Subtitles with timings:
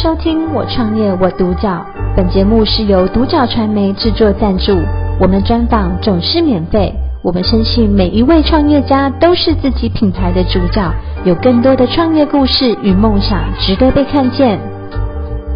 [0.00, 1.84] 收听我创业我独角，
[2.16, 4.78] 本节目是由独角传媒制作赞助，
[5.20, 6.94] 我们专访总是免费。
[7.20, 10.88] 我们相信每一位创业家都是自己品牌的主角，
[11.24, 14.60] 有更多的创业故事与梦想值得被看见。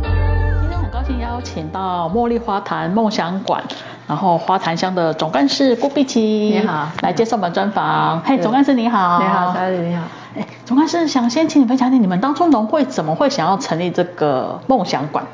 [0.03, 3.63] 今天很高兴邀请到茉莉花坛梦想馆，
[4.09, 8.21] 然后花坛乡的总干事郭碧琪，你好，来接受我们专访。
[8.23, 10.03] 嘿，总干事你好，你好，小姐你好。
[10.37, 15.25] 哎，总干事想先请你分享一点，你们当初农会怎么会想要成立这个梦想馆？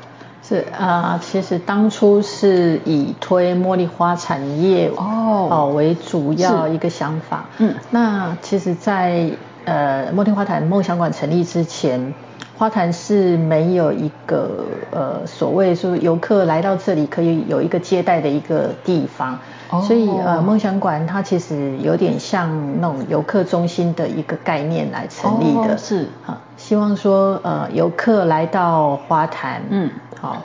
[0.41, 7.45] 是啊、呃，其实当初是以推茉莉花产业哦哦为主要一个想法。
[7.59, 9.29] 嗯，那其实在，
[9.65, 12.13] 在呃茉莉花坛梦想馆成立之前，
[12.57, 19.37] 花坛是没有一个呃所谓说游客来到这里可以有一个接待的一个地方。
[19.85, 26.07] 所以呃，梦想馆它其实有点像那种游客中心的一个概念来成立的，是。
[26.25, 30.41] 啊，希望说呃游客来到花坛，嗯，好，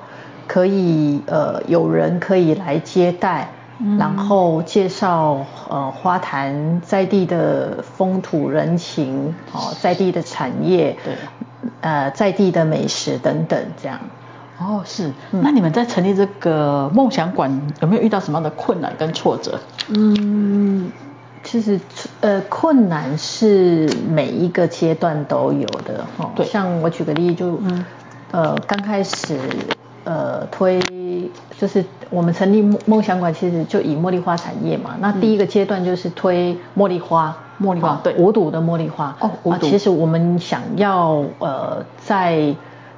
[0.47, 3.49] 可以呃有人可以来接待，
[3.99, 5.39] 然后介绍
[5.71, 11.15] 呃花坛在地的风土人情，哦，在地的产业，对，
[11.81, 13.99] 呃在地的美食等等这样。
[14.65, 15.13] 哦，是。
[15.31, 19.59] 那你们在成立这个梦想馆，有没有遇到什么样的困难跟挫折？
[19.89, 20.91] 嗯，
[21.43, 21.79] 其实
[22.23, 26.31] 呃，困难是每一个阶段都有的哈。
[26.35, 26.47] 对。
[26.47, 27.85] 像我举个例，就嗯，
[28.31, 29.39] 呃，刚开始
[30.05, 30.81] 呃推，
[31.59, 34.97] 就是我们成立梦想馆，其实就以茉莉花产业嘛。
[35.01, 39.15] 那第一个阶段就是推茉莉花，茉莉花，对，无毒的茉莉花。
[39.21, 39.67] 哦，无毒。
[39.67, 42.55] 其实我们想要呃在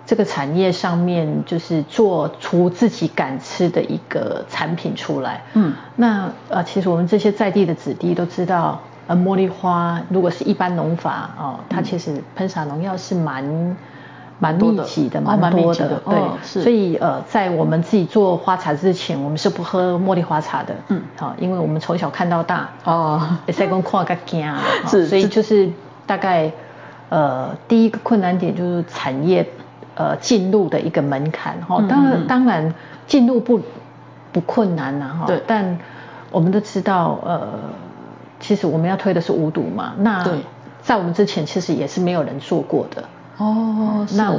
[0.07, 5.43] 这个产业上面就是做出自己敢吃的一个产品出来。
[5.55, 13.77] 嗯，那呃，其实我们这些在地的子弟都知道，呃，茉莉花如果是一般农法哦，它其实喷洒农药是蛮
[14.39, 16.01] 蛮密集的，蛮多的。
[16.09, 16.21] 对，
[16.63, 20.73] 所以呃，在我们自己做花茶之前，我们是不喝茉莉花茶的。
[20.87, 22.69] 嗯，好，因为我们从小看到大。
[22.85, 23.37] 哦。
[23.47, 24.55] 也是讲看个惊。
[24.87, 25.07] 是。
[25.11, 25.69] 所以就是
[26.07, 26.53] 大概
[27.09, 29.45] 呃，第一个困难点就是产业。
[29.97, 32.75] 呃，进入的一个门槛哈，当然、嗯、当然
[33.09, 33.61] 进入不
[34.31, 35.79] 不困难呐哈，但
[36.31, 37.49] 我们都知道，呃，
[38.39, 40.25] 其实我们要推的是无毒嘛，那
[40.83, 43.05] 在我们之前其实也是没有人做过的。
[43.39, 44.35] 哦，那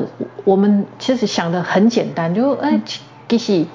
[0.45, 2.79] 我们其实想的很简单，就哎，
[3.27, 3.65] 其实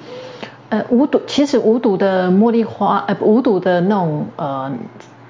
[0.69, 4.73] 呃无毒，其实无毒的茉莉花，呃无毒的那种呃。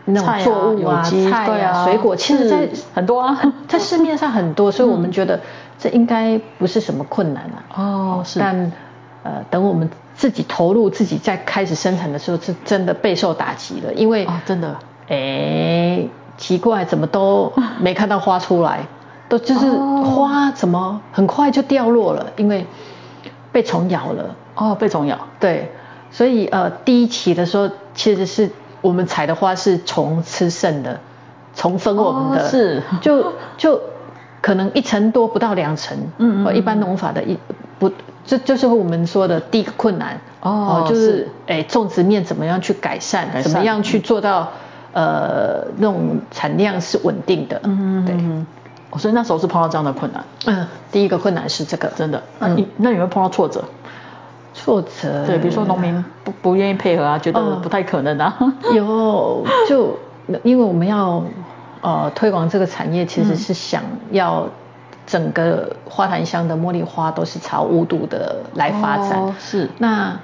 [0.04, 5.38] 那种作物啊，菜啊，水果，其实在很多啊， 在市面上很多，所以我们觉得
[5.82, 7.64] 这应该不是什么困难啊。
[7.74, 8.38] 哦，是。
[8.38, 8.72] 但
[9.24, 14.76] 呃，等我们自己投入，自己再开始生产的时候，是真的备受打击了，因为哦，真的，
[15.08, 16.06] 哎，
[16.36, 18.86] 奇怪，怎么都 没看到花出来，
[19.28, 22.66] 都就是花怎么很快就掉落了，因为
[23.50, 24.36] 被虫咬了。
[24.54, 25.18] 哦，被虫咬。
[25.40, 25.72] 对，
[26.10, 28.50] 所以呃，第一期的时候其实是。
[28.82, 30.98] 我们采的花是虫吃剩的，
[31.54, 33.80] 虫分我们的，哦、是就就
[34.42, 37.38] 可能一成多不到两成，嗯，嗯，一般农法的一
[37.78, 37.90] 不，
[38.26, 40.20] 这就是我们说的第一个困难。
[40.42, 43.44] 哦，就是哎种植面怎么样去改善，改善。
[43.44, 44.50] 怎么样去做到
[44.92, 48.16] 呃那种产量是稳定的，嗯对，
[48.90, 53.62] 我，所以那时候是碰到这样的困难，嗯，第一个困难是这个，真的，那你、嗯、那你会碰到挫折？
[54.52, 58.36] 挫折，对，比如说农民不不愿意配合啊，觉得不太可能啊。
[58.38, 59.96] 哦、有，就
[60.42, 61.22] 因为我们要
[61.82, 64.48] 呃推广这个产业，其实是想要
[65.06, 69.20] 整个花坛乡的茉莉花都是朝无毒的来发展。
[69.20, 69.68] 哦、是。
[69.76, 70.18] 那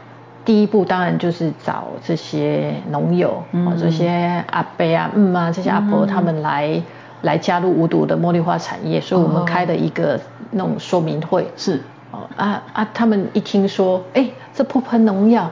[0.47, 6.83] 第一步当然就是找这些农友，嗯，这些阿伯啊、嗯啊这些阿婆他们来、嗯、
[7.21, 10.19] 来加入无毒的茉莉花产业，所以我们开了一个
[10.53, 11.83] 那种说明会是。
[12.11, 12.89] 哦啊啊！
[12.95, 15.51] 他们一听说，哎，这不喷农药，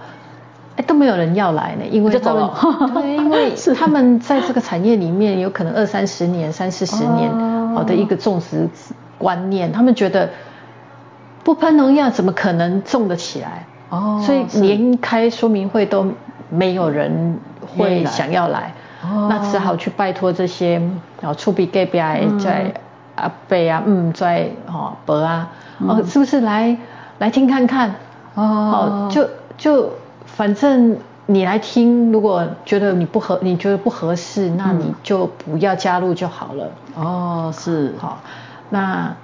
[0.77, 2.11] 哎，都没有人要来呢，因为
[2.95, 7.31] 对，因为 他们在这个产业里面有可能二三十年、三四十年
[7.75, 8.69] 好的一个种植
[9.19, 10.31] 观念，他们觉得
[11.45, 13.67] 不喷农药怎么可能种得起来？
[13.91, 16.07] 哦，所以连开说明会都
[16.51, 17.39] 没有人
[17.77, 18.73] 会想要来，
[19.29, 20.79] 那只好去拜托这些
[21.21, 21.99] 然后厝边隔壁
[22.39, 22.73] 在。
[23.17, 25.49] 阿伯啊，嗯，在哦，伯啊，
[25.79, 26.77] 哦，是不是来
[27.17, 27.95] 来听看看？
[28.35, 29.91] 哦，就就
[30.37, 36.71] 反正你来听，如果觉得你不合，你觉得不合适，那你就不要加入就好了。
[36.95, 38.21] 哦，是，好，
[38.69, 39.17] 那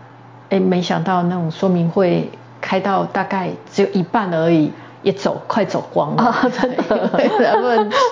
[0.48, 2.30] 哎，没想到那种说明会
[2.60, 4.72] 开到大概只有一半而已，
[5.02, 6.24] 也走快走光了。
[6.24, 7.08] 啊， 真的，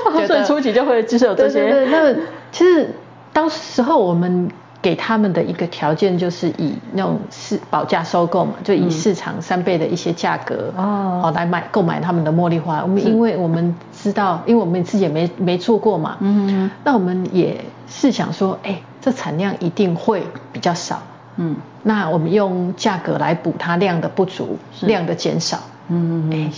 [0.05, 1.63] 他们觉得 初期就会就是有这些。
[1.63, 2.21] 对对对，那
[2.53, 2.95] 其实
[3.33, 4.51] 当时候我们。
[4.83, 12.83] 给他们的一个条件就是以那种市保价收购嘛，就以市场三倍的一些价格哦，好来买购买他们的茉莉花。
[12.83, 20.23] 我们因为我们知道，因为我们自己也没没做过嘛，嗯，那我们也是想说，哎，这产量一定会
[20.53, 21.03] 比较少，
[21.37, 26.51] 嗯，那我们用价格来补它量的不足，量的减少，嗯嗯，哎，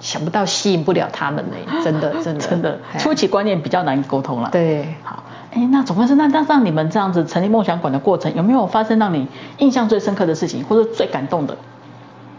[0.00, 2.46] 想不到吸引不了他们呢，真的真的。
[2.46, 5.24] 真的，初期观念比较难沟通了，对，好。
[5.56, 9.26] 哎，那总归是那那让你们这样子成立梦想馆的过程，有没有发生让你
[9.56, 11.56] 印象最深刻的事情，或者最感动的？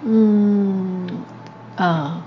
[0.03, 1.09] 嗯，
[1.77, 2.21] 呃，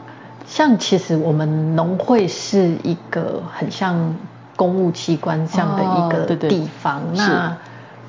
[0.48, 4.16] 像其实我们农会是一个很像
[4.56, 7.56] 公务机关这样的一个地方，哦、对对，那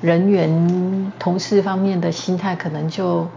[0.00, 3.28] 人员同事方面的心态可能就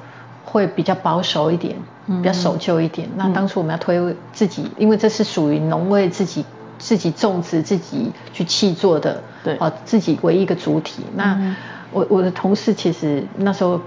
[0.44, 1.76] 会比较保守一点，
[2.08, 3.08] 嗯、比较守旧一点。
[3.16, 6.44] 那当初我们要推自己，因为这是属于农会自己。
[6.78, 11.04] 自己种植、自己去契作的，对，哦，自己为一个主体。
[11.16, 11.40] 那
[11.92, 13.80] 我我的同事其实那时候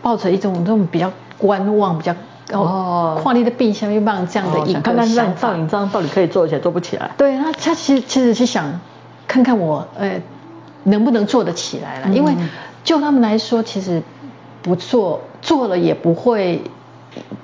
[0.00, 2.14] 抱着一种这种比较观望、比较
[2.52, 7.10] 哦，跨立的病相一棒这样的一个看看让赵颖这样到底可以做起来做不起来？
[7.18, 8.80] 对，那他其实其实是想
[9.28, 10.20] 看看我呃
[10.84, 12.34] 能不能做得起来了，因为
[12.82, 14.02] 就他们来说，其实
[14.62, 16.62] 不做做了也不会。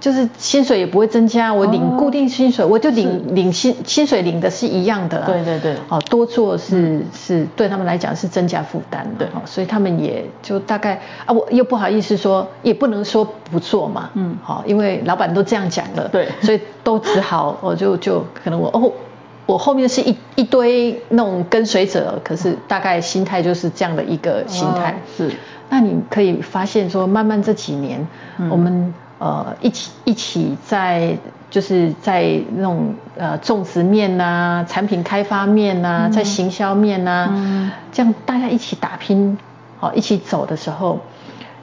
[0.00, 5.22] 就是薪水也不会增加，我领固定薪水，哦、我就领领薪薪水领的是一样的。
[5.26, 5.76] 对对对。
[5.88, 9.26] 哦，多做是、嗯、是对他们来讲是增加负担的。
[9.26, 9.28] 对。
[9.44, 14.10] 所以他们也就大概啊，我又不好意思说，也不能说不做嘛。
[14.14, 14.36] 嗯。
[14.42, 16.08] 好，因为老板都这样讲了。
[16.08, 16.28] 对。
[16.40, 18.92] 所以都只好我 就就可能我哦，
[19.46, 24.90] 我后面是一一堆那种跟随者，可是大概心态就是这样的一个心态。
[24.90, 25.30] 哦、是。
[25.68, 28.06] 那你可以发现说，慢慢这几年、
[28.38, 28.92] 嗯、我们。
[29.22, 31.16] 呃，一起一起在
[31.48, 39.38] 就是在那种呃种植面呐、产品开发面呐、嗯，在行销面呐、嗯，这样大家一起打拼，
[39.78, 40.98] 好一起走的时候，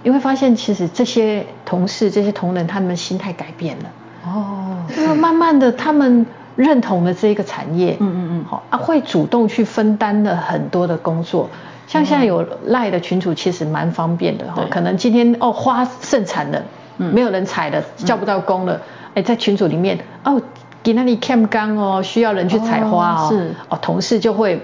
[0.04, 3.90] 你会发现其实这些同事、这些同仁，他们心态改变了。
[4.26, 6.26] 哦，就是慢慢的他们
[6.56, 11.50] 认同了这个产业，嗯嗯嗯，好啊，会主动去分担了很多的工作。
[11.88, 16.64] 像现在有赖的群主，其实蛮方便的哈，可能今天哦花盛产了。
[17.00, 18.80] 嗯、没有人采了，叫不到工了。
[19.16, 20.40] 哎、嗯，在群组里面，哦，
[20.84, 23.28] 给那里 cam 缸哦，需要人去采花哦。
[23.30, 24.64] 是哦，同事就会，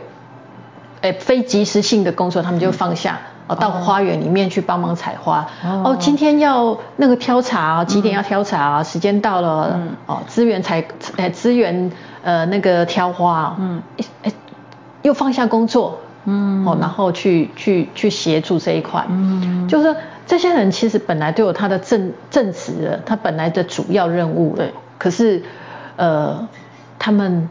[1.01, 3.17] 哎，非即时性的工作，他们就放下，
[3.47, 5.47] 嗯、哦，到花园里面去帮忙采花。
[5.63, 8.85] 哦，哦今天要那个挑茶哦，几点要挑茶啊、嗯？
[8.85, 9.71] 时间到了。
[9.73, 9.89] 嗯。
[10.05, 10.85] 哦，资源采，
[11.17, 11.91] 哎，资源
[12.21, 13.55] 呃那个挑花。
[13.57, 13.81] 嗯。
[14.23, 14.31] 哎，
[15.01, 15.99] 又放下工作。
[16.25, 16.65] 嗯。
[16.65, 19.05] 哦，然后去去去协助这一块。
[19.09, 19.67] 嗯。
[19.67, 19.95] 就是说。
[20.27, 24.57] 这些人其实本来都有他的正正职了，他本来的主要任务了。
[24.57, 24.73] 对。
[24.97, 25.43] 可是，
[25.97, 26.47] 呃，
[26.97, 27.49] 他们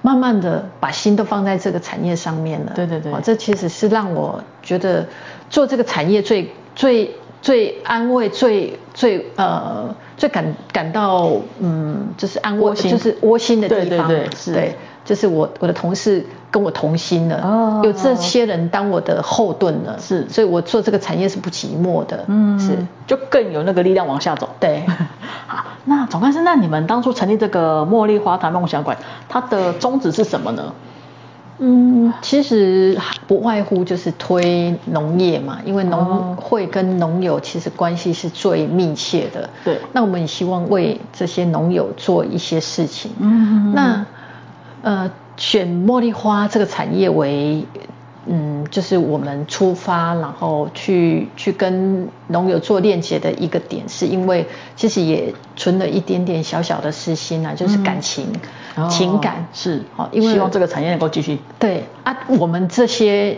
[0.00, 2.72] 慢慢的把心都放在这个产业上面了。
[2.74, 3.12] 对对对。
[3.22, 5.06] 这其实是让我觉得
[5.48, 14.08] 做这个产业最最最安慰、最最呃最感感到嗯就是安慰，就是窝心的地方。
[14.08, 14.30] 对对对。
[14.34, 14.54] 是。
[14.54, 14.76] 对。
[15.04, 24.48] 就是我我的同事跟我同心了，哦，有这些人当我的后盾了，是，所以我做这个产业是不寂寞的，嗯，是，就更有那个力量往下走。
[24.60, 24.84] 对，
[25.48, 28.96] 好，那总干事，那你们当初成立这个茉莉花坛梦想馆，
[29.28, 30.72] 它的宗旨是什么呢？
[31.64, 39.48] 嗯，其实不外乎就是推农业嘛，因为农会跟农友其实关系是最密切的。
[39.64, 43.12] 对，那我们也希望为这些农友做一些事情。
[43.20, 44.04] 嗯，那。
[44.84, 47.64] 呃，选茉莉花这个产业为，
[48.26, 58.26] 嗯，就是我们出发，然后去去跟农友做链接的一个点，是因为其实也存了一点点小小的私心啊，就是感情、
[58.76, 61.38] 嗯、情感、哦、是，好，因为希望这个产业能够继续。
[61.58, 63.36] 对啊，我们这些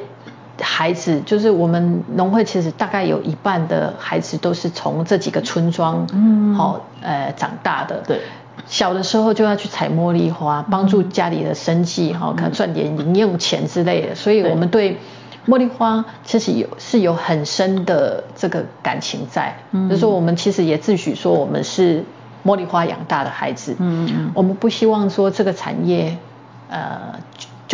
[0.60, 8.20] 孩子，就是我们农会其实大概有一半的孩子都是从这几个村庄，嗯，好，呃，长大的，对。
[8.66, 14.14] 小的时候就要去采茉莉花，帮助家里的生计，哈、嗯，可能赚点零用钱之类的。
[14.14, 14.98] 所以我们对
[15.46, 19.56] 茉莉花其实有是有很深的这个感情在。
[19.72, 22.04] 嗯，就是说我们其实也自诩说我们是
[22.44, 23.76] 茉莉花养大的孩子。
[23.78, 26.16] 嗯嗯，我们不希望说这个产业，
[26.68, 27.18] 呃，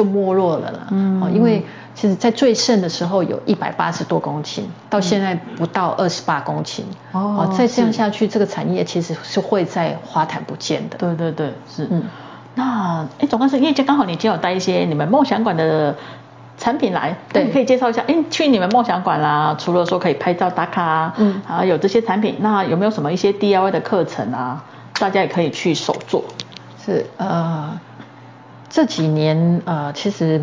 [0.00, 0.86] 就没落了啦。
[0.90, 1.62] 嗯，因为。
[1.92, 6.80] 其实，在最盛的时候有一百八十多公顷，到现在不到二十八公顷。
[7.12, 10.96] 哦，再这样下去，这个产业其实是会在花坛不见的。
[10.96, 11.86] 对对对，是。
[11.90, 12.04] 嗯，
[12.54, 15.94] 那哎，总干事，因为刚好你今天有带一些你们梦想馆的
[16.56, 18.02] 产品来，对，你可以介绍一下。
[18.06, 24.64] 哎，去你们梦想馆啦，除了说可以拍照打卡啊，嗯，啊有这些产品，那有没有什么一些 DIY 的课程啊？
[24.98, 26.24] 大家也可以去手做。
[26.82, 27.78] 是，呃，
[28.70, 30.40] 这几年呃，其实。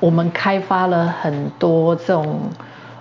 [0.00, 2.38] 我们开发了很多这种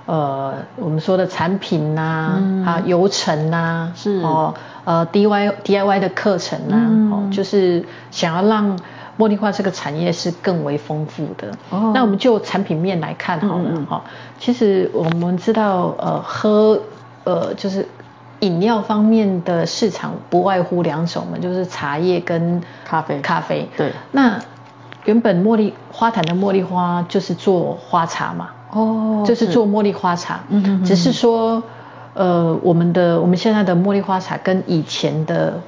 [0.06, 4.53] 呃，我们说的产品呐、啊，嗯、啊，流程呐、啊，是哦，
[4.86, 8.77] 呃，DIY DIY 的课程呐、啊，嗯、哦，就是想要让
[9.18, 11.51] 茉莉花这个产业是更为丰富的。
[11.72, 14.03] 哦，那我们就产品面来看好了哈。
[14.39, 16.80] 其实我们知道，呃，喝，
[17.25, 17.86] 呃，就是
[18.39, 23.20] 饮料方面的市场不外乎两种嘛，就是茶叶跟咖啡。
[23.20, 23.68] 咖啡。
[23.75, 23.92] 对。
[24.12, 24.39] 那
[25.05, 28.50] 原本茉莉花坛的茉莉花就是做花茶嘛。
[28.72, 31.62] 哦，就是做茉莉花茶，嗯嗯，只是说，
[32.15, 35.62] 呃，我们的我们现在的茉莉花茶跟以前的，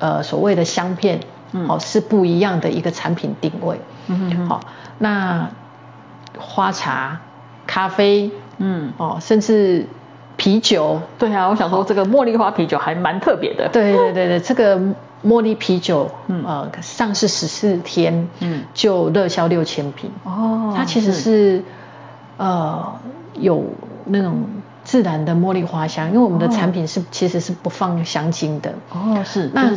[0.00, 1.20] 呃，所谓的香片，
[1.52, 4.60] 嗯，哦，是不一样的一个产品定位，嗯哼，好，
[4.98, 5.50] 那
[6.36, 7.20] 花茶、
[7.64, 9.86] 咖啡，嗯，哦，甚至
[10.36, 14.80] 啤酒，对啊，我想说这个茉莉花啤酒还蛮特别的，对对对对，这个
[15.26, 21.64] 茉莉啤酒，嗯，呃，上市十四天，嗯，就热销六千瓶，哦，它其实是。
[22.38, 22.92] 呃，
[23.32, 23.64] 有
[24.04, 24.44] 那种
[24.84, 28.74] 自然的茉莉花香，因为我们的产品是、哦、其实是不放香精的。
[28.90, 29.50] 哦，是。
[29.54, 29.72] 那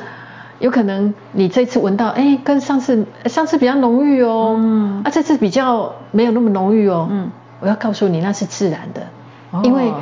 [0.59, 9.07] 有可能你这次闻到，哎，跟上次上次比较浓郁哦，嗯，啊，这次比较没有那么浓郁哦，嗯，我要告诉你那是自然的，
[9.51, 9.93] 哦、因为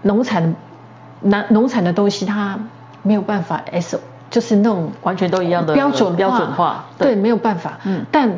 [0.00, 0.54] 农产
[1.20, 2.58] 那农产的东西它
[3.02, 4.00] 没有办法 S，
[4.32, 8.28] 就是那种完全都一样的标准标准化，对，对，没有办法，嗯，但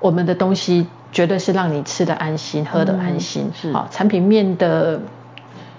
[0.00, 0.88] 我们的东西。
[1.14, 3.44] 绝对是让你吃的安心，喝的安心。
[3.44, 5.00] 嗯、是，好，产品面的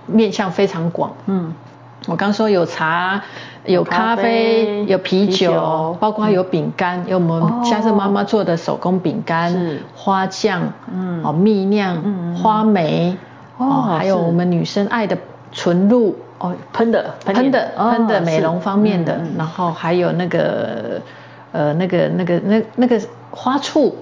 [0.05, 1.12] 面向非常广。
[1.25, 1.53] 嗯，
[2.07, 3.22] 我刚说有茶，
[3.65, 9.53] 有咖啡，有啤酒，包括有饼干，嗯、有我们家政妈妈做的手工饼干，
[9.93, 13.17] 花酱，嗯，哦，蜜酿，嗯，花梅，
[13.57, 15.17] 哦，还有我们女生爱的
[15.51, 21.01] 纯露，哦，喷的，喷的，喷的美容方面的，然后还有那个，
[21.51, 23.01] 呃，那个，那个，那那个
[23.32, 23.96] 花醋。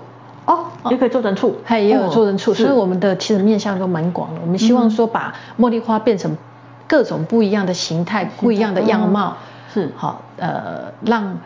[0.46, 4.42] 哦，也可以做成醋，它也有做成醋，所以我们的其实面向都蛮广的。
[4.42, 6.36] 我们希望说把茉莉花变成
[6.86, 9.38] 各种不一样的形态、不一样的样貌，
[9.74, 9.90] 是。
[9.96, 11.38] 好呃让，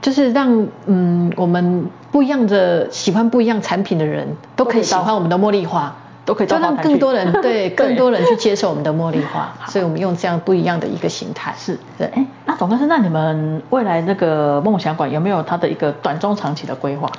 [0.00, 11.54] 就是让嗯我们不一样的喜欢不一样产品的人都可以喜欢我们的茉莉花，都可以，就让更多人 对更多人去接受我们的茉莉花，所以我们用这样不一样的一个形态。
[11.58, 12.26] 是对，哎。
[12.46, 17.10] 那总干事，那你们未来那个梦想馆有没有它的一个短中长期的规划？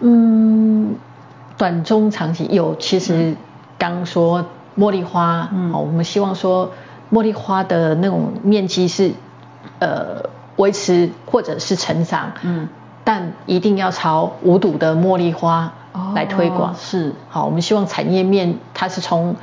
[0.00, 0.96] 嗯，
[1.56, 2.74] 短中长期有。
[2.76, 3.34] 其实
[3.78, 4.44] 刚说
[4.76, 6.72] 茉莉花，嗯，我们希望说
[7.10, 9.12] 茉莉花的那种面积是
[9.78, 10.24] 呃
[10.56, 12.68] 维持或者是成长，嗯，
[13.04, 15.72] 但一定要朝无毒的茉莉花
[16.14, 16.72] 来推广。
[16.72, 19.36] 哦，是，好，我们希望产业面它是从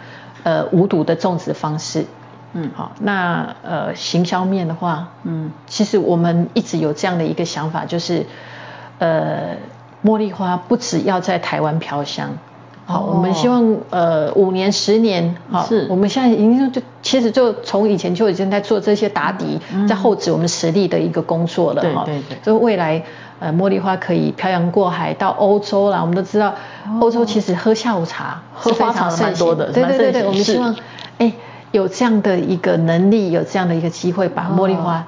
[0.43, 2.05] 呃无毒的种植方式。
[2.53, 8.25] 嗯，好，那呃，行销面的话，嗯，其实我们一直有这样的一个想法，就是，
[8.97, 9.55] 呃，
[10.03, 12.31] 茉莉花不只要在台湾飘香，
[12.89, 23.03] 好，哦、我们希望呃五年十年，好，是，我们现在已经就其实就从以前就已经在做这些打底，嗯、在厚植我们实力的一个工作了，哈，对对对，所以未来
[23.39, 26.55] 呃茉莉花可以漂洋过海到欧洲啦，我们都知道
[26.99, 29.55] 欧洲其实喝下午茶是非常盛行。
[29.55, 30.75] 的，对对对对，我们希望，
[31.19, 31.31] 哎。
[31.71, 35.05] 有这样的一个能力，有这样的一个机会，把茉莉花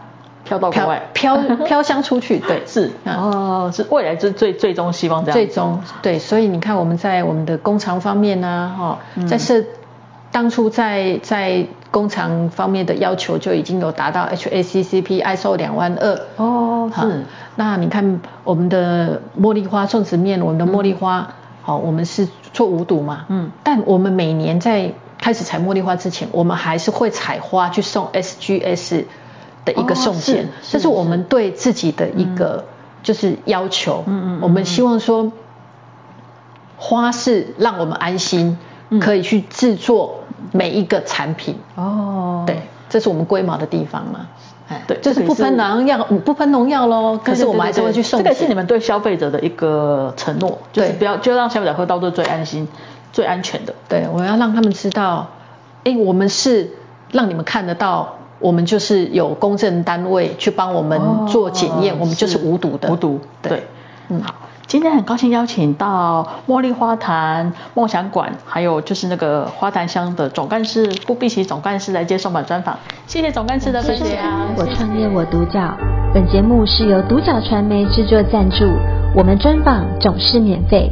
[0.51, 2.39] 飘到国外，飘 飘香出去。
[2.39, 5.34] 对，是哦，是未来是最最终希望这样。
[5.34, 9.63] 最终对，所以你看我们在我们的工厂方面呢，哈，在设
[10.29, 16.20] 当初在在工厂方面的要求就已经有达到 HACCP ISO 两万二。
[16.36, 17.24] 哦，是。
[17.55, 21.29] 那你看我们的茉莉花种植面，我们的茉莉花，
[21.62, 29.05] 好，我们是做无毒嘛，嗯，但我们每年在开始采茉莉花之前，我们还是会采花去送 SGS
[29.65, 32.65] 的一个送检，这是我们对自己的一个
[33.03, 34.03] 就是要求。
[34.08, 35.32] 嗯嗯，我们希望说，
[36.77, 38.58] 花是让我们安心，
[39.00, 41.58] 可以去制作每一个产品。
[41.75, 44.27] 哦，对，这是我们龟毛的地方嘛。
[44.68, 47.20] 哎，对，就是不喷农药，不喷农药喽。
[47.24, 48.24] 可是我们还是会去送。
[48.24, 52.68] 这个是你们对消费者的一个承诺，就是不要就让消费者喝到都最安心。
[53.13, 55.27] 最安全的，对，我要让他们知道，
[55.84, 56.72] 哎，我们是
[57.12, 63.64] 让你们看得到，我们就是有公证单位去帮我们做检验，哦、我们就是无毒的，无毒，对，对。
[64.10, 64.36] 嗯，好，
[64.68, 74.08] 今天很高兴邀请到茉莉花坛梦想馆，还有就是那个花坛香的总干事顾碧琪总干事来接受我们专访，谢谢总干事的分享。
[74.58, 75.78] 我创业我独角，
[76.14, 78.66] 本节目是由独角传媒制作赞助，
[79.16, 80.92] 我们专访总是免费。